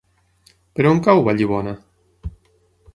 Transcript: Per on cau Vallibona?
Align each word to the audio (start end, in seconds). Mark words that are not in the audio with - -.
Per 0.79 0.87
on 0.93 1.03
cau 1.09 1.23
Vallibona? 1.29 1.77